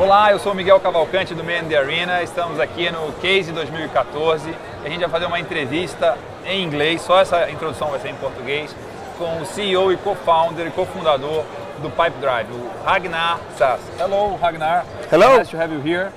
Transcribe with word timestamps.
Olá, 0.00 0.30
eu 0.30 0.38
sou 0.38 0.54
Miguel 0.54 0.78
Cavalcante 0.78 1.34
do 1.34 1.42
Man 1.42 1.64
the 1.68 1.76
Arena. 1.76 2.22
Estamos 2.22 2.60
aqui 2.60 2.88
no 2.88 3.12
Case 3.14 3.50
2014 3.50 4.48
e 4.48 4.86
a 4.86 4.88
gente 4.88 5.00
vai 5.00 5.08
fazer 5.08 5.26
uma 5.26 5.40
entrevista 5.40 6.16
em 6.46 6.62
inglês, 6.62 7.02
só 7.02 7.20
essa 7.20 7.50
introdução 7.50 7.88
vai 7.88 7.98
ser 7.98 8.10
em 8.10 8.14
português, 8.14 8.74
com 9.18 9.42
o 9.42 9.44
CEO 9.44 9.92
e 9.92 9.96
co-founder 9.96 10.68
e 10.68 10.70
cofundador 10.70 11.44
do 11.82 11.90
Pipe 11.90 12.16
Drive, 12.20 12.46
o 12.52 12.84
Ragnar 12.84 13.40
Sass. 13.56 13.80
Hello, 13.98 14.36
Ragnar. 14.36 14.86
Hello. 15.10 15.36
Nice 15.36 15.50
to 15.50 15.56
have 15.56 15.74
you 15.74 15.80
here. 15.80 16.12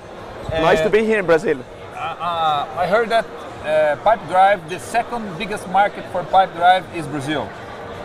Nice 0.60 0.80
to 0.80 0.88
be 0.88 1.00
here 1.00 1.18
in 1.18 1.26
Brazil. 1.26 1.58
Uh, 1.92 1.98
uh, 1.98 2.66
I 2.78 2.86
heard 2.86 3.08
that 3.08 3.26
uh, 3.64 3.96
Pipe 4.04 4.20
Drive, 4.28 4.60
the 4.68 4.78
second 4.78 5.36
biggest 5.36 5.66
market 5.68 6.04
for 6.12 6.22
Pipe 6.22 6.54
Drive 6.54 6.84
is 6.94 7.04
Brazil. 7.08 7.48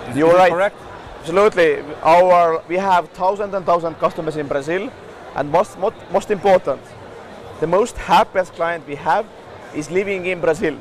Is, 0.09 0.17
You're 0.17 0.33
right. 0.33 0.51
correct? 0.51 0.75
Absolutely. 1.19 1.83
Our 2.01 2.63
we 2.67 2.77
have 2.77 3.09
thousands 3.09 3.53
and 3.53 3.63
thousands 3.63 3.97
customers 3.99 4.37
in 4.37 4.47
Brazil, 4.47 4.89
and 5.38 5.51
most, 5.51 5.77
most 5.77 5.96
most 6.11 6.32
important, 6.32 6.82
the 7.59 7.68
most 7.68 7.96
happiest 7.97 8.54
client 8.54 8.86
we 8.87 8.96
have 8.96 9.25
is 9.73 9.89
living 9.91 10.25
in 10.25 10.41
Brazil. 10.41 10.75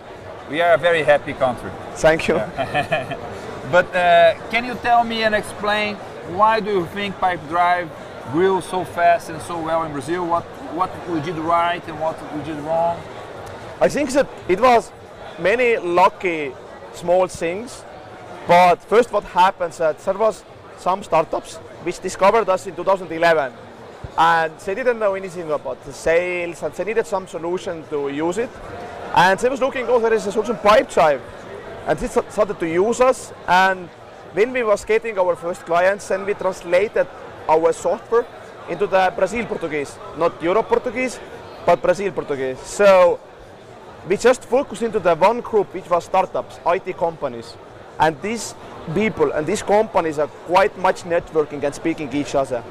We 0.51 0.61
are 0.63 0.75
a 0.75 0.79
very 0.79 1.03
happy 1.03 1.35
country. 1.35 1.71
Thank 1.95 2.29
you. 2.29 2.37
But 3.71 3.93
uh, 3.97 4.35
can 4.51 4.65
you 4.65 4.75
tell 4.77 5.03
me 5.03 5.25
and 5.25 5.35
explain 5.35 5.97
why 6.39 6.61
do 6.61 6.71
you 6.71 6.87
think 6.87 7.17
Pipedrive 7.17 7.89
grew 8.31 8.61
so 8.61 8.85
fast 8.85 9.29
and 9.29 9.43
so 9.43 9.59
well 9.61 9.83
in 9.83 9.93
Brazil? 9.93 10.25
What 10.25 10.45
what 10.79 10.91
we 11.11 11.21
did 11.21 11.37
right 11.37 11.83
and 11.89 11.99
what 12.01 12.17
we 12.33 12.43
did 12.45 12.59
wrong? 12.61 12.97
I 13.81 13.89
think 13.89 14.11
that 14.13 14.29
it 14.49 14.61
was 14.61 14.93
many 15.39 15.79
lucky 15.79 16.55
small 16.95 17.27
things, 17.27 17.83
but 18.47 18.77
first 18.83 19.13
what 19.13 19.25
happens 19.25 19.79
that 19.79 19.99
there 19.99 20.19
was 20.19 20.45
some 20.79 21.03
startups 21.03 21.57
which 21.85 21.99
discovered 21.99 22.49
us 22.49 22.67
in 22.67 22.77
2011 22.77 23.53
and 24.19 24.59
they 24.61 24.75
didn't 24.75 24.99
know 24.99 25.15
anything 25.15 25.51
about 25.51 25.83
the 25.85 25.93
sales 25.93 26.63
and 26.63 26.73
they 26.75 26.85
needed 26.85 27.07
some 27.07 27.27
solution 27.27 27.85
to 27.91 28.09
use 28.09 28.39
it. 28.39 28.51
And 29.15 29.39
they 29.39 29.49
was 29.49 29.61
looking 29.61 29.87
oh 29.89 30.01
there 30.01 30.13
is 30.13 30.27
a 30.27 30.33
solution 30.33 30.57
Pipedrive. 30.57 31.21
And 31.87 31.99
they 31.99 32.09
started 32.09 32.59
to 32.59 32.69
use 32.69 33.01
us. 33.01 33.33
And 33.47 33.89
when 34.33 34.53
we 34.53 34.63
was 34.63 34.85
getting 34.85 35.19
our 35.19 35.37
first 35.37 35.65
clients 35.67 36.09
then 36.09 36.25
we 36.25 36.35
translated 36.35 37.07
our 37.49 37.73
software 37.73 38.27
into 38.69 38.87
the 38.87 39.13
Brazil 39.17 39.47
Portuguese. 39.47 39.97
Not 40.17 40.43
Europe 40.43 40.69
Portuguese 40.69 41.21
but 41.65 41.83
Brazil 41.83 42.13
Portuguese. 42.13 42.61
So 42.61 43.21
we 44.09 44.17
just 44.17 44.45
focused 44.45 44.83
into 44.83 45.01
the 45.01 45.15
one 45.15 45.41
group 45.41 45.75
which 45.75 45.89
was 45.91 46.05
startups, 46.05 46.59
IT 46.67 46.97
companies. 46.97 47.57
And 47.99 48.21
these 48.23 48.55
people 48.95 49.33
and 49.33 49.47
these 49.47 49.63
companies 49.63 50.19
are 50.19 50.29
quite 50.47 50.77
much 50.79 51.03
networking 51.03 51.63
and 51.63 51.75
speaking 51.75 52.13
each 52.15 52.35
other. 52.35 52.63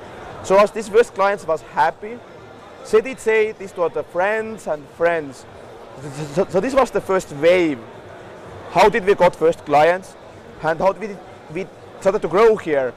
So 0.45 0.59
as 0.59 0.69
these 0.69 0.87
first 0.87 1.15
clients 1.15 1.43
was 1.47 1.63
happy, 1.63 2.19
they 2.91 3.01
did 3.01 3.19
say 3.19 3.51
this 3.53 3.71
to 3.71 3.81
other 3.81 4.03
friends 4.03 4.67
and 4.67 4.87
friends. 4.89 5.43
So, 6.33 6.45
so 6.45 6.59
this 6.59 6.75
was 6.75 6.91
the 6.91 7.01
first 7.01 7.31
wave. 7.37 7.79
How 8.69 8.87
did 8.87 9.05
we 9.05 9.15
got 9.15 9.35
first 9.35 9.65
clients 9.65 10.15
and 10.61 10.77
how 10.79 10.93
did 10.93 11.09
we, 11.09 11.17
we 11.51 11.67
started 11.99 12.21
to 12.21 12.27
grow 12.27 12.57
here? 12.57 12.93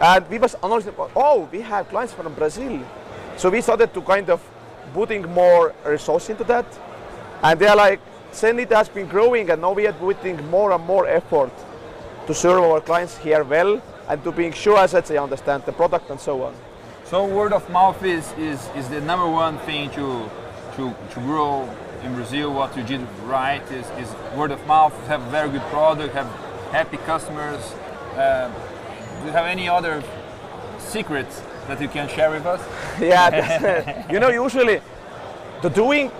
And 0.00 0.26
we 0.30 0.38
was 0.38 0.54
analyzing, 0.62 0.94
oh, 1.14 1.46
we 1.52 1.60
have 1.60 1.86
clients 1.90 2.14
from 2.14 2.32
Brazil. 2.32 2.80
So 3.36 3.50
we 3.50 3.60
started 3.60 3.92
to 3.92 4.00
kind 4.00 4.30
of 4.30 4.42
putting 4.94 5.30
more 5.34 5.74
resource 5.84 6.30
into 6.30 6.44
that. 6.44 6.64
And 7.42 7.60
they're 7.60 7.76
like, 7.76 8.00
then 8.40 8.58
it 8.58 8.70
has 8.70 8.88
been 8.88 9.06
growing 9.06 9.50
and 9.50 9.60
now 9.60 9.72
we 9.72 9.86
are 9.86 9.92
putting 9.92 10.48
more 10.48 10.72
and 10.72 10.82
more 10.86 11.06
effort 11.06 11.52
to 12.26 12.32
serve 12.32 12.64
our 12.64 12.80
clients 12.80 13.18
here 13.18 13.44
well 13.44 13.82
and 14.08 14.24
to 14.24 14.32
being 14.32 14.52
sure 14.52 14.78
as 14.78 14.92
that 14.92 15.04
they 15.04 15.18
understand 15.18 15.62
the 15.66 15.72
product 15.72 16.08
and 16.08 16.18
so 16.18 16.42
on. 16.42 16.54
So 17.08 17.24
word 17.24 17.52
of 17.52 17.70
mouth 17.70 18.02
is, 18.02 18.32
is, 18.32 18.68
is 18.74 18.88
the 18.88 19.00
number 19.00 19.30
one 19.30 19.58
thing 19.60 19.90
to, 19.90 20.28
to, 20.74 20.92
to 21.10 21.20
grow 21.20 21.70
in 22.02 22.12
Brazil. 22.16 22.52
What 22.52 22.76
you 22.76 22.82
did 22.82 23.00
right 23.26 23.62
is, 23.70 23.86
is 23.90 24.12
word 24.34 24.50
of 24.50 24.66
mouth, 24.66 24.92
have 25.06 25.22
a 25.22 25.30
very 25.30 25.48
good 25.48 25.62
product, 25.70 26.14
have 26.14 26.26
happy 26.72 26.96
customers. 26.96 27.62
Uh, 28.16 28.50
do 29.20 29.26
you 29.26 29.30
have 29.30 29.46
any 29.46 29.68
other 29.68 30.02
secrets 30.80 31.44
that 31.68 31.80
you 31.80 31.86
can 31.86 32.08
share 32.08 32.28
with 32.32 32.44
us? 32.44 32.60
yeah, 33.00 34.10
you 34.10 34.18
know, 34.18 34.30
usually 34.30 34.80
to 35.62 35.70
doing 35.70 36.10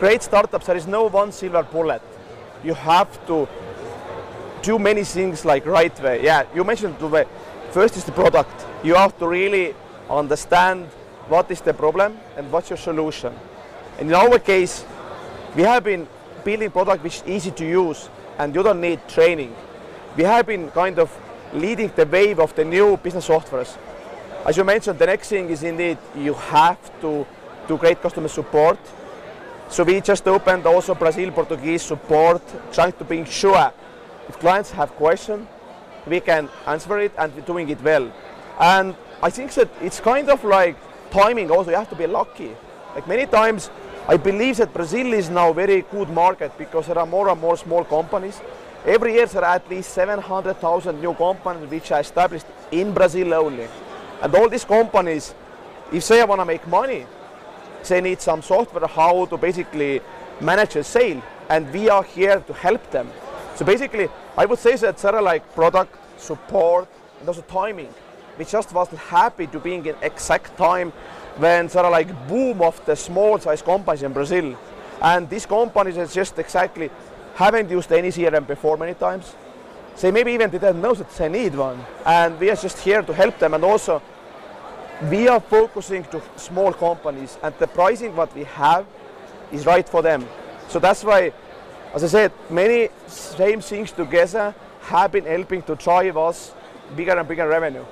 great 0.00 0.24
startups, 0.24 0.66
there 0.66 0.76
is 0.76 0.88
no 0.88 1.04
one 1.04 1.30
silver 1.30 1.62
bullet. 1.62 2.02
You 2.64 2.74
have 2.74 3.24
to 3.28 3.48
do 4.62 4.76
many 4.80 5.04
things 5.04 5.44
like 5.44 5.66
right 5.66 5.96
way. 6.02 6.24
Yeah, 6.24 6.46
you 6.52 6.64
mentioned 6.64 6.98
the 6.98 7.06
way. 7.06 7.26
First 7.70 7.96
is 7.96 8.02
the 8.02 8.12
product. 8.12 8.66
You 8.82 8.96
have 8.96 9.16
to 9.20 9.28
really 9.28 9.76
understand 10.18 10.86
what 11.28 11.50
is 11.50 11.60
the 11.60 11.74
problem 11.74 12.18
and 12.36 12.50
what's 12.50 12.70
your 12.70 12.76
solution. 12.76 13.32
And 13.98 14.08
in 14.08 14.14
our 14.14 14.38
case, 14.38 14.84
we 15.56 15.62
have 15.62 15.84
been 15.84 16.08
building 16.44 16.70
product 16.70 17.04
which 17.04 17.16
is 17.16 17.24
easy 17.26 17.50
to 17.52 17.64
use 17.64 18.08
and 18.38 18.54
you 18.54 18.62
don't 18.62 18.80
need 18.80 19.06
training. 19.08 19.54
We 20.16 20.24
have 20.24 20.46
been 20.46 20.70
kind 20.70 20.98
of 20.98 21.10
leading 21.54 21.92
the 21.94 22.06
wave 22.06 22.38
of 22.38 22.54
the 22.54 22.64
new 22.64 22.96
business 22.96 23.28
softwares. 23.28 23.76
As 24.44 24.56
you 24.56 24.64
mentioned, 24.64 24.98
the 24.98 25.06
next 25.06 25.28
thing 25.28 25.48
is 25.50 25.62
indeed 25.62 25.98
you 26.16 26.34
have 26.34 26.78
to 27.00 27.26
do 27.68 27.76
great 27.76 28.00
customer 28.02 28.28
support. 28.28 28.78
So 29.68 29.84
we 29.84 30.00
just 30.00 30.26
opened 30.26 30.66
also 30.66 30.94
Brazil 30.94 31.30
Portuguese 31.30 31.82
support, 31.82 32.42
trying 32.72 32.92
to 32.92 33.04
be 33.04 33.24
sure 33.24 33.72
if 34.28 34.38
clients 34.38 34.70
have 34.72 34.90
questions, 34.92 35.46
we 36.06 36.20
can 36.20 36.48
answer 36.66 36.98
it 36.98 37.12
and 37.16 37.34
we're 37.34 37.42
doing 37.42 37.68
it 37.68 37.80
well. 37.82 38.10
And 38.58 38.94
I 39.22 39.30
think 39.30 39.52
that 39.54 39.68
it's 39.80 40.00
kind 40.00 40.28
of 40.28 40.42
like 40.44 40.76
timing 41.10 41.50
also, 41.50 41.70
you 41.70 41.76
have 41.76 41.90
to 41.90 41.96
be 41.96 42.06
lucky. 42.06 42.56
Like 42.94 43.06
many 43.06 43.26
times, 43.26 43.70
I 44.08 44.16
believe 44.16 44.56
that 44.56 44.74
Brazil 44.74 45.12
is 45.12 45.30
now 45.30 45.50
a 45.50 45.54
very 45.54 45.82
good 45.82 46.10
market 46.10 46.56
because 46.58 46.88
there 46.88 46.98
are 46.98 47.06
more 47.06 47.28
and 47.28 47.40
more 47.40 47.56
small 47.56 47.84
companies. 47.84 48.40
Every 48.84 49.14
year 49.14 49.26
there 49.26 49.44
are 49.44 49.54
at 49.54 49.70
least 49.70 49.90
700,000 49.90 51.00
new 51.00 51.14
companies 51.14 51.70
which 51.70 51.92
are 51.92 52.00
established 52.00 52.46
in 52.72 52.92
Brazil 52.92 53.32
only. 53.34 53.68
And 54.20 54.34
all 54.34 54.48
these 54.48 54.64
companies, 54.64 55.34
if 55.92 56.08
they 56.08 56.24
want 56.24 56.40
to 56.40 56.44
make 56.44 56.66
money, 56.66 57.06
they 57.88 58.00
need 58.00 58.20
some 58.20 58.42
software 58.42 58.86
how 58.86 59.26
to 59.26 59.36
basically 59.36 60.00
manage 60.40 60.76
a 60.76 60.84
sale 60.84 61.22
and 61.48 61.72
we 61.72 61.88
are 61.88 62.02
here 62.02 62.40
to 62.40 62.52
help 62.52 62.90
them 62.90 63.10
so 63.54 63.64
basically 63.64 64.08
i 64.36 64.44
would 64.44 64.58
say 64.58 64.76
that 64.76 64.96
there 64.96 65.14
are 65.14 65.22
like 65.22 65.54
product 65.54 65.94
support 66.18 66.88
and 67.20 67.28
also 67.28 67.42
timing 67.42 67.92
we 68.38 68.44
just 68.44 68.72
wasn't 68.72 69.00
happy 69.00 69.46
to 69.46 69.58
being 69.58 69.84
in 69.86 69.94
exact 70.02 70.56
time 70.56 70.92
when 71.36 71.68
sort 71.68 71.84
of 71.84 71.92
like 71.92 72.28
boom 72.28 72.62
of 72.62 72.84
the 72.86 72.96
small 72.96 73.38
size 73.38 73.62
companies 73.62 74.02
in 74.02 74.12
brazil. 74.12 74.56
And 75.00 75.28
these 75.28 75.46
companies 75.46 75.96
are 75.98 76.06
just 76.06 76.38
exactly 76.38 76.90
haven't 77.34 77.70
used 77.70 77.90
any 77.92 78.08
crm 78.08 78.46
before 78.46 78.76
many 78.76 78.94
times. 78.94 79.34
They 80.00 80.10
maybe 80.10 80.32
even 80.32 80.50
didn't 80.50 80.80
know 80.80 80.94
that 80.94 81.10
they 81.10 81.28
need 81.28 81.54
one. 81.54 81.84
And 82.06 82.38
we 82.40 82.50
are 82.50 82.56
just 82.56 82.78
here 82.78 83.02
to 83.02 83.12
help 83.12 83.38
them. 83.38 83.54
And 83.54 83.64
also 83.64 84.02
we 85.10 85.28
are 85.28 85.40
focusing 85.40 86.04
to 86.04 86.22
small 86.36 86.72
companies. 86.72 87.38
And 87.42 87.54
the 87.58 87.66
pricing 87.66 88.14
what 88.16 88.34
we 88.34 88.44
have 88.44 88.86
is 89.50 89.66
right 89.66 89.88
for 89.88 90.02
them. 90.02 90.26
So 90.68 90.78
that's 90.78 91.04
why, 91.04 91.32
as 91.94 92.04
I 92.04 92.06
said, 92.06 92.32
many 92.48 92.88
same 93.06 93.60
things 93.60 93.92
together 93.92 94.54
have 94.82 95.12
been 95.12 95.26
helping 95.26 95.62
to 95.62 95.74
drive 95.74 96.16
us 96.16 96.52
bigger 96.96 97.16
and 97.18 97.28
bigger 97.28 97.48
revenue. 97.48 97.84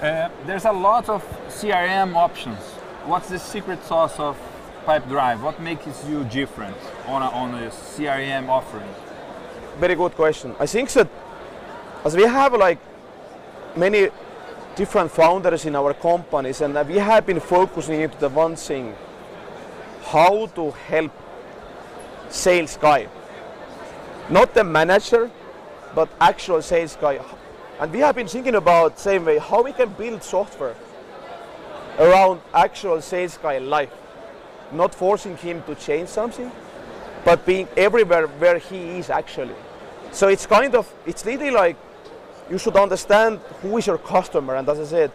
Uh, 0.00 0.28
there's 0.44 0.64
a 0.64 0.72
lot 0.72 1.08
of 1.08 1.22
CRM 1.48 2.14
options. 2.16 2.58
What's 3.06 3.28
the 3.28 3.38
secret 3.38 3.82
sauce 3.84 4.18
of 4.18 4.36
Pipedrive? 4.84 5.40
What 5.40 5.60
makes 5.60 5.86
you 6.08 6.24
different 6.24 6.76
on 7.06 7.22
a, 7.22 7.26
on 7.26 7.54
a 7.54 7.68
CRM 7.68 8.48
offering? 8.48 8.88
Very 9.78 9.94
good 9.94 10.12
question. 10.14 10.54
I 10.58 10.66
think 10.66 10.90
that 10.90 11.08
as 12.04 12.16
we 12.16 12.24
have 12.24 12.52
like 12.54 12.78
many 13.76 14.08
different 14.74 15.10
founders 15.12 15.64
in 15.64 15.76
our 15.76 15.94
companies 15.94 16.60
and 16.60 16.74
we 16.88 16.96
have 16.96 17.24
been 17.24 17.40
focusing 17.40 18.00
into 18.00 18.18
the 18.18 18.28
one 18.28 18.56
thing, 18.56 18.94
how 20.06 20.46
to 20.46 20.72
help 20.72 21.12
sales 22.30 22.76
guy. 22.76 23.06
Not 24.28 24.54
the 24.54 24.64
manager, 24.64 25.30
but 25.94 26.08
actual 26.20 26.62
sales 26.62 26.96
guy. 27.00 27.20
And 27.80 27.92
we 27.92 27.98
have 28.00 28.14
been 28.14 28.28
thinking 28.28 28.54
about 28.54 28.98
same 28.98 29.24
way, 29.24 29.38
how 29.38 29.62
we 29.62 29.72
can 29.72 29.88
build 29.94 30.22
software 30.22 30.76
around 31.98 32.40
actual 32.52 33.00
sales 33.00 33.36
guy 33.36 33.58
life. 33.58 33.90
Not 34.72 34.94
forcing 34.94 35.36
him 35.36 35.62
to 35.64 35.74
change 35.74 36.08
something, 36.08 36.50
but 37.24 37.44
being 37.44 37.68
everywhere 37.76 38.26
where 38.26 38.58
he 38.58 38.98
is 38.98 39.10
actually. 39.10 39.54
So 40.12 40.28
it's 40.28 40.46
kind 40.46 40.74
of, 40.74 40.92
it's 41.04 41.26
really 41.26 41.50
like 41.50 41.76
you 42.50 42.58
should 42.58 42.76
understand 42.76 43.38
who 43.60 43.76
is 43.78 43.86
your 43.86 43.98
customer. 43.98 44.54
And 44.56 44.68
as 44.68 44.78
I 44.78 44.84
said, 44.84 45.12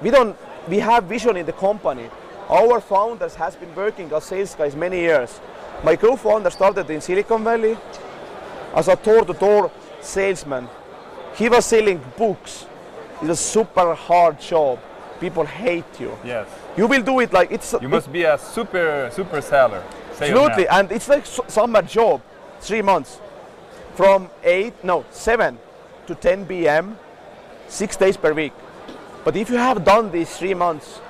we 0.00 0.10
don't, 0.10 0.36
we 0.68 0.78
have 0.78 1.04
vision 1.04 1.36
in 1.36 1.46
the 1.46 1.52
company. 1.52 2.08
Our 2.48 2.80
founders 2.80 3.34
has 3.36 3.56
been 3.56 3.74
working 3.74 4.12
as 4.12 4.24
sales 4.24 4.54
guys 4.54 4.76
many 4.76 5.00
years. 5.00 5.40
My 5.82 5.96
co-founder 5.96 6.50
started 6.50 6.88
in 6.90 7.00
Silicon 7.00 7.42
Valley 7.42 7.76
as 8.74 8.88
a 8.88 8.96
door-to-door 8.96 9.70
salesman. 10.00 10.68
He 11.34 11.48
was 11.48 11.64
selling 11.66 12.00
books. 12.16 12.66
It's 13.20 13.30
a 13.30 13.36
super 13.36 13.94
hard 13.94 14.40
job. 14.40 14.78
people 15.22 15.46
hate 15.46 16.00
you. 16.00 16.18
Yes. 16.24 16.48
You 16.76 16.88
will 16.88 17.02
do 17.02 17.20
it 17.20 17.32
like 17.32 17.52
it's. 17.52 17.72
You 17.80 17.88
must 17.88 18.10
be 18.12 18.24
a 18.24 18.36
super 18.38 19.08
super 19.12 19.40
seller. 19.40 19.82
Absolutely, 20.10 20.66
and 20.68 20.92
it's 20.92 21.08
like 21.08 21.24
summer 21.26 21.82
job, 21.82 22.20
three 22.60 22.82
months, 22.82 23.20
from 23.94 24.28
eight 24.42 24.74
no 24.84 25.04
seven 25.10 25.58
to 26.06 26.14
10 26.14 26.46
p.m. 26.46 26.96
six 27.68 27.96
days 27.96 28.16
per 28.16 28.32
week. 28.32 28.52
But 29.24 29.36
if 29.36 29.50
you 29.50 29.56
have 29.56 29.84
done 29.84 30.10
these 30.10 30.36
three 30.36 30.54
months, 30.54 31.00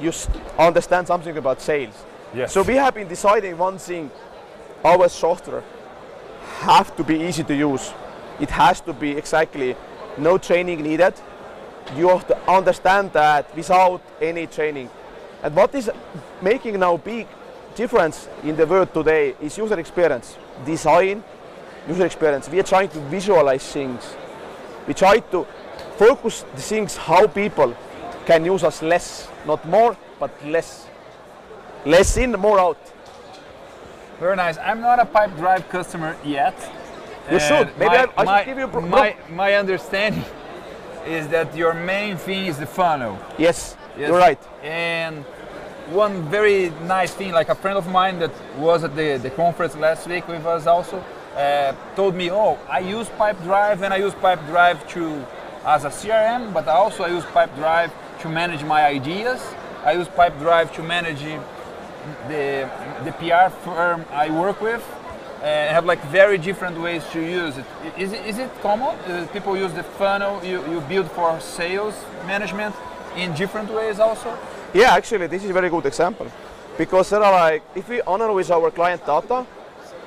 you 0.00 0.12
understand 0.58 1.06
something 1.06 1.36
about 1.36 1.60
sales. 1.60 1.94
Yes. 2.34 2.52
So 2.52 2.62
we 2.62 2.74
have 2.76 2.94
been 2.94 3.08
deciding 3.08 3.58
one 3.58 3.78
thing: 3.78 4.10
our 4.84 5.08
software 5.08 5.64
have 6.60 6.94
to 6.96 7.04
be 7.04 7.16
easy 7.28 7.44
to 7.44 7.54
use. 7.54 7.92
It 8.40 8.50
has 8.50 8.80
to 8.82 8.92
be 8.92 9.10
exactly 9.12 9.76
no 10.18 10.38
training 10.38 10.82
needed. 10.82 11.14
You 11.96 12.08
have 12.08 12.26
to 12.28 12.50
understand 12.50 13.12
that 13.12 13.54
without 13.56 14.02
any 14.20 14.46
training. 14.46 14.90
And 15.42 15.54
what 15.54 15.74
is 15.74 15.90
making 16.40 16.78
now 16.78 16.96
big 16.96 17.26
difference 17.74 18.28
in 18.42 18.56
the 18.56 18.66
world 18.66 18.92
today 18.94 19.34
is 19.40 19.56
user 19.58 19.78
experience, 19.78 20.36
design, 20.64 21.24
user 21.88 22.06
experience. 22.06 22.48
We 22.48 22.60
are 22.60 22.64
trying 22.64 22.88
to 22.90 23.00
visualize 23.00 23.66
things. 23.72 24.14
We 24.86 24.94
try 24.94 25.18
to 25.18 25.46
focus 25.96 26.44
the 26.54 26.62
things 26.62 26.96
how 26.96 27.26
people 27.26 27.74
can 28.26 28.44
use 28.44 28.62
us 28.62 28.82
less, 28.82 29.28
not 29.46 29.66
more, 29.66 29.96
but 30.18 30.30
less. 30.46 30.86
Less 31.84 32.16
in, 32.16 32.32
more 32.32 32.60
out. 32.60 32.78
Very 34.20 34.36
nice. 34.36 34.56
I'm 34.58 34.80
not 34.80 35.00
a 35.00 35.04
Pipedrive 35.04 35.68
customer 35.68 36.16
yet. 36.24 36.54
You 37.30 37.38
should. 37.40 37.68
Maybe 37.78 37.86
my, 37.86 37.96
I- 37.96 38.00
I 38.00 38.04
should 38.04 38.26
my, 38.26 38.44
give 38.44 38.58
you 38.58 38.64
a 38.64 38.68
pro- 38.68 38.80
my, 38.80 39.16
my 39.30 39.54
understanding 39.54 40.24
is 41.06 41.28
that 41.28 41.56
your 41.56 41.74
main 41.74 42.16
thing 42.16 42.46
is 42.46 42.58
the 42.58 42.66
funnel. 42.66 43.18
Yes, 43.38 43.76
Yes. 43.98 44.08
you're 44.08 44.18
right. 44.18 44.38
And 44.62 45.24
one 45.90 46.22
very 46.30 46.70
nice 46.86 47.12
thing, 47.12 47.32
like 47.32 47.48
a 47.48 47.54
friend 47.54 47.76
of 47.76 47.88
mine 47.90 48.18
that 48.20 48.30
was 48.56 48.84
at 48.84 48.96
the, 48.96 49.18
the 49.18 49.30
conference 49.30 49.76
last 49.76 50.06
week 50.06 50.26
with 50.28 50.46
us 50.46 50.66
also, 50.66 51.04
uh, 51.36 51.74
told 51.96 52.14
me, 52.14 52.30
oh, 52.30 52.58
I 52.68 52.78
use 52.80 53.08
Pipedrive 53.10 53.82
and 53.82 53.92
I 53.92 53.96
use 53.98 54.14
Pipedrive 54.14 54.88
to 54.90 55.26
as 55.64 55.84
a 55.84 55.88
CRM, 55.90 56.52
but 56.52 56.66
also 56.68 57.04
I 57.04 57.08
use 57.08 57.24
Pipedrive 57.24 57.90
to 58.20 58.28
manage 58.28 58.62
my 58.64 58.84
ideas. 58.86 59.40
I 59.84 59.92
use 59.92 60.08
Pipedrive 60.08 60.72
to 60.74 60.82
manage 60.82 61.20
the, 62.28 62.68
the 63.04 63.12
PR 63.12 63.50
firm 63.64 64.04
I 64.10 64.30
work 64.30 64.60
with. 64.60 64.82
Uh, 65.42 65.44
have 65.74 65.84
like 65.84 66.00
very 66.06 66.38
different 66.38 66.80
ways 66.80 67.02
to 67.12 67.20
use 67.20 67.58
it. 67.58 67.64
I- 67.82 68.00
Is 68.00 68.12
it, 68.12 68.26
is 68.26 68.38
it 68.38 68.50
common? 68.62 68.94
Uh, 69.10 69.26
people 69.32 69.56
use 69.56 69.72
the 69.72 69.82
funnel 69.82 70.40
you, 70.44 70.62
you 70.70 70.80
build 70.82 71.10
for 71.10 71.40
sales 71.40 71.94
management 72.28 72.74
in 73.16 73.34
different 73.34 73.68
ways 73.74 73.98
also? 73.98 74.38
Yeah, 74.72 74.94
actually, 74.94 75.26
this 75.26 75.42
is 75.42 75.50
a 75.50 75.52
very 75.52 75.68
good 75.68 75.84
example 75.86 76.28
because 76.78 77.10
there 77.10 77.20
are 77.22 77.32
like, 77.32 77.62
if 77.74 77.88
we 77.88 78.00
analyze 78.02 78.52
our 78.52 78.70
client 78.70 79.04
data, 79.04 79.44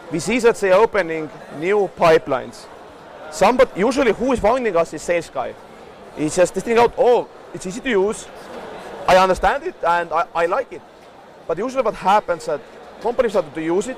we 0.10 0.20
see 0.20 0.40
that 0.40 0.56
they 0.56 0.72
are 0.72 0.82
opening 0.82 1.30
new 1.60 1.90
pipelines. 1.98 2.66
Somebody, 3.30 3.72
usually 3.76 4.14
who 4.14 4.32
is 4.32 4.40
finding 4.40 4.74
us 4.78 4.94
is 4.94 5.02
sales 5.02 5.30
guy. 5.30 5.54
He's 6.16 6.34
just 6.38 6.54
testing 6.54 6.78
out, 6.78 6.94
oh, 6.98 7.28
it's 7.54 7.66
easy 7.68 7.82
to 7.82 7.90
use, 7.90 8.26
I 9.06 9.18
understand 9.18 9.64
it 9.64 9.76
and 9.86 10.14
I, 10.14 10.28
I 10.34 10.46
like 10.46 10.72
it. 10.72 10.82
But 11.46 11.58
usually 11.58 11.84
what 11.84 11.96
happens 11.96 12.46
that 12.46 12.62
companies 13.02 13.34
start 13.34 13.54
to 13.54 13.62
use 13.62 13.90
it, 13.90 13.98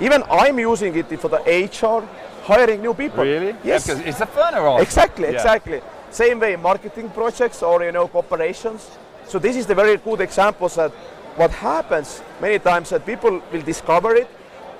even 0.00 0.22
I'm 0.30 0.58
using 0.58 0.94
it 0.96 1.20
for 1.20 1.28
the 1.28 1.38
HR, 1.38 2.06
hiring 2.44 2.82
new 2.82 2.94
people. 2.94 3.24
Really? 3.24 3.54
Yes. 3.64 3.86
Because 3.86 4.00
it's 4.04 4.20
a 4.20 4.26
funnel. 4.26 4.78
Exactly, 4.78 5.28
Yeah. 5.28 5.34
exactly. 5.34 5.80
Same 6.10 6.38
way, 6.38 6.56
marketing 6.56 7.10
projects 7.10 7.62
or 7.62 7.82
you 7.82 7.92
know 7.92 8.06
corporations. 8.08 8.88
So 9.26 9.38
this 9.38 9.56
is 9.56 9.66
the 9.66 9.74
very 9.74 9.96
good 9.96 10.20
examples 10.20 10.74
that 10.76 10.92
what 11.36 11.50
happens 11.50 12.22
many 12.40 12.58
times 12.58 12.90
that 12.90 13.04
people 13.04 13.40
will 13.52 13.62
discover 13.62 14.14
it, 14.14 14.28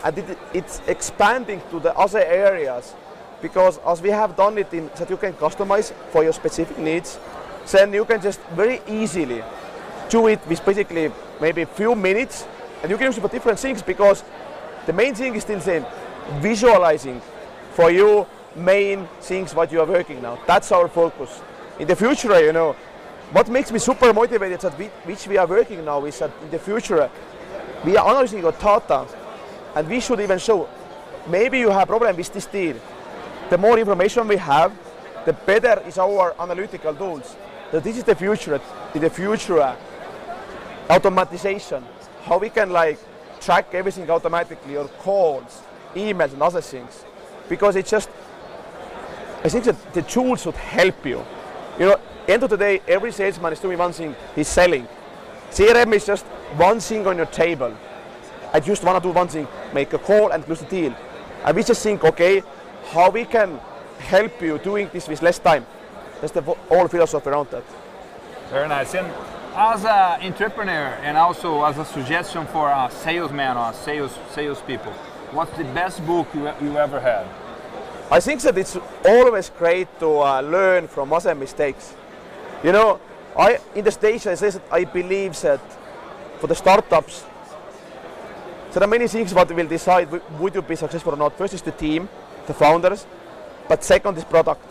and 0.04 0.18
it, 0.18 0.38
it's 0.52 0.80
expanding 0.86 1.60
to 1.70 1.80
the 1.80 1.92
other 1.96 2.20
areas, 2.22 2.94
because 3.42 3.80
as 3.86 4.00
we 4.00 4.10
have 4.10 4.36
done 4.36 4.58
it 4.58 4.72
in 4.72 4.90
that 4.96 5.10
you 5.10 5.16
can 5.16 5.32
customize 5.32 5.92
for 6.12 6.22
your 6.22 6.32
specific 6.32 6.78
needs, 6.78 7.18
then 7.72 7.92
you 7.92 8.04
can 8.04 8.20
just 8.20 8.40
very 8.54 8.80
easily 8.86 9.42
do 10.08 10.28
it 10.28 10.38
with 10.46 10.64
basically 10.64 11.10
maybe 11.40 11.62
a 11.62 11.66
few 11.66 11.94
minutes, 11.96 12.46
and 12.82 12.90
you 12.90 12.96
can 12.96 13.06
use 13.06 13.18
it 13.18 13.22
for 13.22 13.28
different 13.28 13.58
things 13.58 13.82
because 13.82 14.22
the 14.86 14.92
main 14.92 15.14
thing 15.14 15.34
is 15.34 15.42
still 15.42 15.60
same, 15.60 15.84
visualizing 16.40 17.20
for 17.72 17.90
you 17.90 18.26
main 18.56 19.06
things 19.20 19.54
what 19.54 19.72
you 19.72 19.80
are 19.80 19.86
working 19.86 20.22
now. 20.22 20.38
That's 20.46 20.70
our 20.72 20.88
focus. 20.88 21.40
In 21.78 21.88
the 21.88 21.96
future, 21.96 22.38
you 22.44 22.52
know, 22.52 22.76
what 23.32 23.48
makes 23.48 23.72
me 23.72 23.78
super 23.78 24.12
motivated 24.12 24.60
that 24.60 24.78
we, 24.78 24.86
which 25.06 25.26
we 25.26 25.38
are 25.38 25.46
working 25.46 25.84
now 25.84 26.04
is 26.04 26.18
that 26.18 26.30
in 26.42 26.50
the 26.50 26.58
future 26.58 27.10
we 27.84 27.96
are 27.96 28.08
analyzing 28.08 28.40
your 28.40 28.52
data 28.52 29.06
and 29.74 29.88
we 29.88 30.00
should 30.00 30.20
even 30.20 30.38
show 30.38 30.68
maybe 31.28 31.58
you 31.58 31.70
have 31.70 31.88
problem 31.88 32.16
with 32.16 32.32
this 32.32 32.46
deal. 32.46 32.76
The 33.50 33.58
more 33.58 33.78
information 33.78 34.28
we 34.28 34.36
have, 34.36 34.72
the 35.24 35.32
better 35.32 35.82
is 35.86 35.98
our 35.98 36.34
analytical 36.38 36.94
tools. 36.94 37.36
So 37.70 37.80
this 37.80 37.96
is 37.96 38.04
the 38.04 38.14
future. 38.14 38.60
In 38.94 39.00
the 39.00 39.10
future, 39.10 39.60
uh, 39.60 39.76
automatization, 40.88 41.82
how 42.24 42.38
we 42.38 42.50
can 42.50 42.70
like 42.70 42.98
track 43.44 43.74
everything 43.74 44.08
automatically, 44.10 44.72
your 44.72 44.88
calls, 44.88 45.62
emails, 45.94 46.32
and 46.32 46.42
other 46.42 46.60
things, 46.60 47.04
because 47.48 47.76
it's 47.76 47.90
just. 47.90 48.08
I 49.44 49.48
think 49.50 49.64
that 49.64 49.92
the 49.92 50.02
tools 50.02 50.42
should 50.42 50.54
help 50.54 51.04
you. 51.04 51.22
You 51.78 51.86
know, 51.86 52.00
end 52.26 52.42
of 52.42 52.50
the 52.50 52.56
day, 52.56 52.80
every 52.88 53.12
salesman 53.12 53.52
is 53.52 53.60
doing 53.60 53.78
one 53.78 53.92
thing: 53.92 54.14
he's 54.34 54.48
selling. 54.48 54.88
CRM 55.50 55.92
is 55.92 56.06
just 56.06 56.24
one 56.56 56.80
thing 56.80 57.06
on 57.06 57.16
your 57.16 57.26
table. 57.26 57.76
I 58.52 58.60
just 58.60 58.82
want 58.82 59.02
to 59.02 59.08
do 59.08 59.14
one 59.14 59.28
thing: 59.28 59.46
make 59.72 59.92
a 59.92 59.98
call 59.98 60.30
and 60.30 60.44
close 60.44 60.60
the 60.60 60.66
deal. 60.66 60.94
And 61.44 61.56
we 61.56 61.62
just 61.62 61.82
think, 61.82 62.04
okay, 62.04 62.42
how 62.90 63.10
we 63.10 63.24
can 63.26 63.60
help 63.98 64.40
you 64.40 64.58
doing 64.58 64.88
this 64.92 65.08
with 65.08 65.20
less 65.20 65.38
time. 65.38 65.66
That's 66.20 66.32
the 66.32 66.42
whole 66.42 66.88
philosophy 66.88 67.28
around 67.28 67.50
that. 67.50 67.64
Very 68.50 68.68
nice. 68.68 68.94
And 68.94 69.12
as 69.54 69.84
an 69.84 70.20
entrepreneur 70.22 70.98
and 71.02 71.16
also 71.16 71.62
as 71.64 71.78
a 71.78 71.84
suggestion 71.84 72.46
for 72.48 72.68
a 72.68 72.90
salesman 72.90 73.56
or 73.56 73.72
sales 73.72 74.18
salespeople, 74.30 74.92
what's 75.30 75.56
the 75.56 75.64
best 75.64 76.04
book 76.04 76.26
you, 76.34 76.50
you 76.60 76.76
ever 76.76 76.98
had? 76.98 77.26
I 78.10 78.20
think 78.20 78.40
that 78.42 78.58
it's 78.58 78.76
always 79.04 79.50
great 79.50 79.88
to 80.00 80.18
uh, 80.18 80.40
learn 80.40 80.88
from 80.88 81.12
other 81.12 81.34
mistakes. 81.34 81.94
You 82.64 82.72
know, 82.72 83.00
I 83.36 83.58
in 83.74 83.84
the 83.84 83.92
stage 83.92 84.26
I 84.26 84.34
say 84.34 84.50
that 84.50 84.62
I 84.72 84.84
believe 84.84 85.40
that 85.42 85.60
for 86.40 86.48
the 86.48 86.54
startups, 86.54 87.24
there 88.72 88.82
are 88.82 88.88
many 88.88 89.06
things 89.06 89.32
what 89.32 89.50
will 89.54 89.68
decide 89.68 90.10
would 90.10 90.54
you 90.54 90.62
be 90.62 90.76
successful 90.76 91.14
or 91.14 91.16
not. 91.16 91.38
First 91.38 91.54
is 91.54 91.62
the 91.62 91.72
team, 91.72 92.08
the 92.46 92.54
founders, 92.54 93.06
but 93.68 93.84
second 93.84 94.18
is 94.18 94.24
product. 94.24 94.66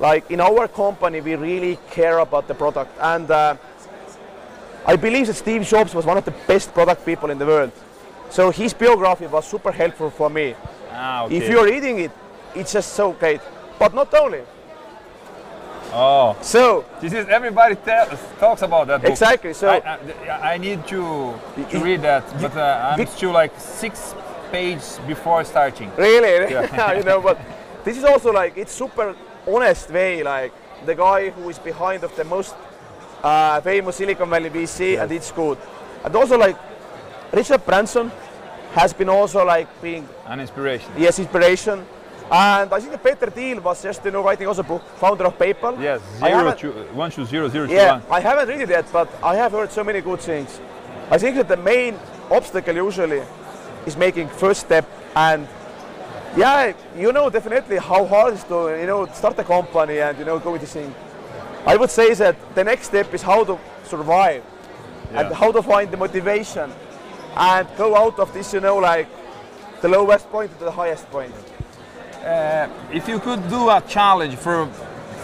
Like 0.00 0.30
in 0.30 0.40
our 0.40 0.66
company, 0.68 1.20
we 1.20 1.34
really 1.34 1.78
care 1.90 2.18
about 2.18 2.48
the 2.48 2.54
product, 2.54 2.96
and 2.98 3.30
uh, 3.30 3.56
I 4.86 4.96
believe 4.96 5.26
that 5.26 5.34
Steve 5.34 5.62
Jobs 5.66 5.94
was 5.94 6.04
one 6.06 6.16
of 6.16 6.24
the 6.24 6.34
best 6.46 6.72
product 6.74 7.04
people 7.04 7.30
in 7.30 7.38
the 7.38 7.46
world. 7.46 7.72
So 8.30 8.50
his 8.50 8.72
biography 8.74 9.26
was 9.26 9.46
super 9.46 9.72
helpful 9.72 10.10
for 10.10 10.30
me. 10.30 10.54
Ah, 10.92 11.26
If 11.30 11.48
you're 11.48 11.64
reading 11.64 12.00
it, 12.00 12.10
it's 12.54 12.72
just 12.72 12.92
so 12.94 13.12
great. 13.12 13.40
But 13.78 13.94
not 13.94 14.12
only. 14.14 14.42
oh, 15.92 16.36
So 16.40 16.84
this 17.00 17.12
is 17.12 17.26
everybody 17.28 17.76
talks 18.38 18.62
about 18.62 18.86
that 18.88 19.00
book. 19.02 19.10
exactly. 19.10 19.52
So 19.52 19.68
I, 19.68 19.98
I, 20.28 20.54
I 20.54 20.58
need 20.58 20.86
to, 20.88 21.34
to 21.70 21.78
read 21.80 22.02
that, 22.02 22.24
but 22.40 22.56
uh, 22.56 22.94
I'm 22.96 23.06
still 23.06 23.32
like 23.32 23.52
six 23.58 24.14
pages 24.52 25.00
before 25.06 25.44
starting. 25.44 25.90
really, 25.96 26.50
Yeah. 26.52 26.92
you 26.98 27.02
know, 27.04 27.20
but 27.20 27.38
this 27.84 27.96
is 27.96 28.04
also 28.04 28.32
like 28.32 28.56
it's 28.56 28.72
super 28.72 29.14
honest 29.46 29.90
way. 29.90 30.22
Like 30.22 30.52
the 30.86 30.94
guy 30.94 31.30
who 31.30 31.48
is 31.50 31.58
behind 31.58 32.04
of 32.04 32.14
the 32.16 32.24
most 32.24 32.54
uh, 33.22 33.60
famous 33.60 33.96
Silicon 33.96 34.28
Valley 34.30 34.50
VC, 34.50 35.00
and 35.00 35.10
it's 35.12 35.30
good. 35.32 35.58
And 36.04 36.14
also 36.16 36.38
like 36.38 36.56
Richard 37.32 37.64
Branson 37.64 38.10
has 38.72 38.92
been 38.92 39.08
also 39.08 39.44
like 39.44 39.68
being 39.82 40.08
An 40.26 40.40
inspiration. 40.40 40.90
yes 40.96 41.18
inspiration. 41.18 41.84
And 42.32 42.72
I 42.72 42.78
think 42.78 42.92
that 42.92 43.02
Peter 43.02 43.28
Thiel 43.30 43.60
was 43.60 43.82
just 43.82 44.04
you 44.04 44.12
know 44.12 44.22
writing 44.22 44.46
also 44.46 44.60
a 44.60 44.64
book, 44.64 44.82
founder 44.98 45.24
of 45.26 45.36
PayPal. 45.36 45.80
Yes, 45.82 46.00
zero 46.18 46.52
two, 46.54 46.70
one 46.94 47.10
two 47.10 47.24
zero 47.24 47.48
zero 47.48 47.66
two 47.66 47.72
Yeah, 47.74 47.98
one. 47.98 48.02
I 48.10 48.20
haven't 48.20 48.48
read 48.48 48.60
it 48.60 48.68
yet, 48.68 48.86
but 48.92 49.08
I 49.22 49.34
have 49.34 49.50
heard 49.52 49.72
so 49.72 49.82
many 49.82 50.00
good 50.00 50.20
things. 50.20 50.60
I 51.10 51.18
think 51.18 51.34
that 51.36 51.48
the 51.48 51.56
main 51.56 51.98
obstacle 52.30 52.74
usually 52.76 53.22
is 53.84 53.96
making 53.96 54.28
first 54.28 54.60
step 54.60 54.88
and 55.16 55.48
yeah, 56.36 56.72
you 56.96 57.12
know 57.12 57.28
definitely 57.30 57.78
how 57.78 58.04
hard 58.06 58.34
it 58.34 58.36
is 58.36 58.44
to 58.44 58.78
you 58.80 58.86
know 58.86 59.06
start 59.06 59.36
a 59.40 59.42
company 59.44 59.98
and 59.98 60.16
you 60.16 60.24
know 60.24 60.38
go 60.38 60.52
with 60.52 60.60
this 60.60 60.72
thing. 60.72 60.94
I 61.66 61.76
would 61.76 61.90
say 61.90 62.14
that 62.14 62.36
the 62.54 62.64
next 62.64 62.86
step 62.86 63.12
is 63.14 63.22
how 63.22 63.44
to 63.44 63.58
survive 63.84 64.42
and 65.12 65.32
how 65.34 65.52
to 65.52 65.62
find 65.62 65.90
the 65.90 65.96
motivation 65.96 66.70
and 67.36 67.68
go 67.76 67.96
out 67.96 68.18
of 68.18 68.32
this 68.32 68.52
you 68.52 68.60
know 68.60 68.76
like 68.76 69.08
the 69.80 69.88
lowest 69.88 70.30
point 70.30 70.56
to 70.58 70.64
the 70.64 70.70
highest 70.70 71.10
point. 71.10 71.34
Uh, 72.24 72.68
if 72.92 73.08
you 73.08 73.18
could 73.18 73.48
do 73.48 73.70
a 73.70 73.82
challenge 73.88 74.36
for 74.36 74.68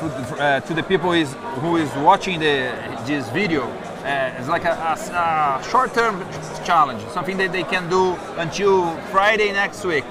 uh, 0.01 0.61
to 0.61 0.75
the 0.75 0.83
people 0.83 1.13
is 1.13 1.35
who 1.61 1.77
is 1.77 1.91
watching 1.97 2.39
the 2.39 2.73
this 3.07 3.29
video. 3.31 3.63
Uh, 3.63 4.35
it's 4.39 4.49
like 4.49 4.65
a, 4.65 4.71
a, 4.71 5.61
a 5.61 5.65
short-term 5.69 6.25
challenge, 6.65 7.03
something 7.09 7.37
that 7.37 7.51
they 7.51 7.65
can 7.65 7.89
do 7.91 8.15
until 8.37 8.97
Friday 9.11 9.53
next 9.53 9.85
week. 9.85 10.05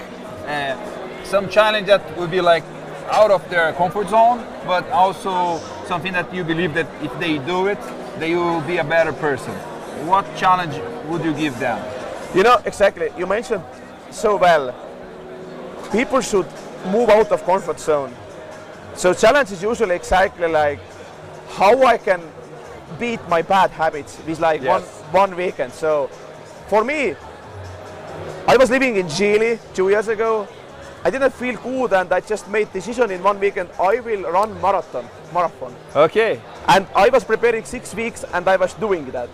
Uh, 0.48 0.76
some 1.24 1.48
challenge 1.50 1.88
that 1.88 2.02
will 2.18 2.28
be 2.28 2.42
like 2.42 2.64
out 3.10 3.32
of 3.32 3.48
their 3.50 3.74
comfort 3.74 4.10
zone, 4.10 4.46
but 4.66 4.90
also 4.90 5.60
something 5.88 6.14
that 6.14 6.34
you 6.34 6.44
believe 6.44 6.74
that 6.74 6.88
if 7.02 7.18
they 7.20 7.38
do 7.40 7.68
it, 7.68 7.80
they 8.20 8.36
will 8.36 8.62
be 8.62 8.78
a 8.78 8.84
better 8.84 9.14
person. 9.14 9.54
What 10.08 10.26
challenge 10.36 10.76
would 11.08 11.24
you 11.24 11.34
give 11.34 11.58
them? 11.60 11.80
You 12.36 12.44
know, 12.44 12.58
exactly. 12.66 13.10
You 13.18 13.26
mentioned 13.28 13.64
so 14.12 14.36
well. 14.38 14.74
People 15.92 16.22
should 16.22 16.48
move 16.92 17.10
out 17.10 17.32
of 17.32 17.44
comfort 17.46 17.80
zone. 17.80 18.14
So 18.96 19.14
challenge 19.14 19.52
is 19.52 19.62
usually 19.62 19.96
exactly 19.96 20.48
like 20.48 20.80
how 21.52 21.84
I 21.84 21.98
can 21.98 22.22
beat 23.00 23.20
my 23.28 23.42
bad 23.42 23.72
habits 23.72 24.18
with 24.26 24.40
like 24.40 24.62
Yes. 24.62 24.70
one 25.12 25.30
one 25.30 25.36
weekend. 25.38 25.74
So 25.74 26.08
for 26.68 26.84
me, 26.84 27.16
I 28.48 28.58
was 28.58 28.70
living 28.70 28.96
in 28.98 29.08
Chile 29.10 29.60
two 29.74 29.90
years 29.90 30.08
ago. 30.08 30.48
I 31.06 31.12
didn't 31.12 31.34
feel 31.36 31.56
good 31.58 31.94
and 31.94 32.12
I 32.12 32.20
just 32.20 32.50
made 32.50 32.74
decision 32.74 33.12
in 33.12 33.22
one 33.22 33.40
weekend 33.40 33.70
I 33.80 34.00
will 34.00 34.24
run 34.24 34.60
marathon 34.60 35.08
marathon. 35.32 35.76
Okay. 35.96 36.42
And 36.68 36.88
I 36.96 37.10
was 37.10 37.24
preparing 37.24 37.64
six 37.64 37.94
weeks 37.94 38.26
and 38.34 38.48
I 38.48 38.56
was 38.56 38.74
doing 38.74 39.12
that. 39.12 39.30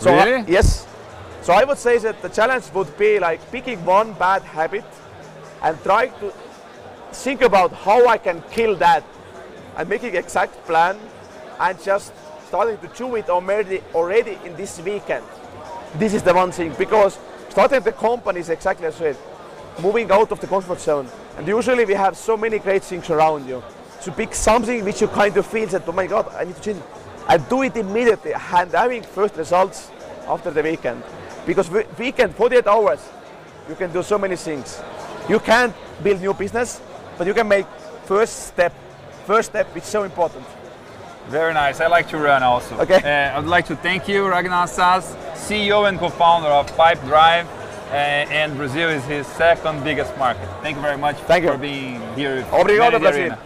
So 0.00 0.12
I- 0.12 0.24
Really? 0.24 0.44
yes. 0.46 0.86
So 1.40 1.54
I 1.54 1.64
would 1.64 1.78
say 1.78 1.96
that 1.98 2.20
the 2.20 2.28
challenge 2.28 2.64
would 2.74 2.92
be 2.98 3.18
like 3.18 3.40
picking 3.50 3.82
one 3.86 4.12
bad 4.12 4.42
habit 4.42 4.84
and 5.62 5.82
trying 5.82 6.12
to 6.20 6.30
think 7.12 7.40
about 7.40 7.72
how 7.72 8.06
I 8.06 8.18
can 8.18 8.42
kill 8.50 8.76
that 8.76 9.02
and 9.78 9.88
making 9.88 10.14
exact 10.16 10.54
plan 10.66 10.98
and 11.58 11.82
just 11.82 12.12
starting 12.48 12.76
to 12.78 12.88
chew 12.88 13.16
it 13.16 13.30
already 13.30 13.80
already 13.94 14.38
in 14.44 14.54
this 14.56 14.78
weekend. 14.80 15.24
This 15.94 16.12
is 16.12 16.22
the 16.22 16.34
one 16.34 16.52
thing 16.52 16.74
because 16.76 17.18
starting 17.48 17.80
the 17.80 17.92
company 17.92 18.40
is 18.40 18.50
exactly 18.50 18.86
as 18.86 19.00
well. 19.00 19.16
Moving 19.80 20.10
out 20.10 20.30
of 20.30 20.40
the 20.40 20.46
comfort 20.46 20.80
zone. 20.80 21.08
And 21.36 21.46
usually 21.46 21.84
we 21.84 21.94
have 21.94 22.16
so 22.16 22.36
many 22.36 22.58
great 22.58 22.84
things 22.84 23.10
around 23.10 23.46
you. 23.48 23.62
So 24.00 24.12
pick 24.12 24.34
something 24.34 24.84
which 24.84 25.00
you 25.00 25.08
kind 25.08 25.36
of 25.36 25.46
feel 25.46 25.66
that, 25.68 25.88
oh 25.88 25.92
my 25.92 26.06
God, 26.06 26.32
I 26.34 26.44
need 26.44 26.56
to 26.56 26.62
change. 26.62 26.82
And 27.28 27.48
do 27.48 27.62
it 27.62 27.76
immediately 27.76 28.34
and 28.34 28.70
having 28.70 29.02
first 29.02 29.36
results 29.36 29.90
after 30.28 30.50
the 30.50 30.62
weekend. 30.62 31.02
Because 31.46 31.70
we- 31.70 31.86
weekend, 31.98 32.34
48 32.36 32.66
hours, 32.66 33.00
you 33.68 33.74
can 33.74 33.92
do 33.92 34.02
so 34.02 34.18
many 34.18 34.36
things. 34.36 34.80
You 35.28 35.40
can't 35.40 35.74
build 36.02 36.20
new 36.20 36.34
business, 36.34 36.80
but 37.16 37.26
you 37.26 37.34
can 37.34 37.48
make 37.48 37.66
first 38.04 38.48
step. 38.48 38.72
First 39.26 39.50
step 39.50 39.74
is 39.76 39.84
so 39.84 40.02
important. 40.02 40.44
Very 41.28 41.54
nice. 41.54 41.80
I 41.80 41.86
like 41.86 42.08
to 42.10 42.18
run 42.18 42.42
also. 42.42 42.76
Okay. 42.78 43.00
Uh, 43.02 43.38
I'd 43.38 43.46
like 43.46 43.66
to 43.66 43.76
thank 43.76 44.06
you, 44.06 44.28
Ragnar 44.28 44.66
Sass, 44.66 45.16
CEO 45.34 45.88
and 45.88 45.98
co-founder 45.98 46.48
of 46.48 46.66
Pipedrive, 46.76 47.46
Uh, 47.94 48.26
and 48.28 48.56
Brazil 48.56 48.88
is 48.88 49.04
his 49.04 49.24
second 49.24 49.84
biggest 49.84 50.18
market. 50.18 50.48
Thank 50.62 50.74
you 50.74 50.82
very 50.82 50.98
much 50.98 51.16
Thank 51.28 51.44
you. 51.44 51.52
for 51.52 51.58
being 51.58 52.00
here. 52.16 52.44
Obrigado, 52.50 52.98
Brasil. 52.98 53.38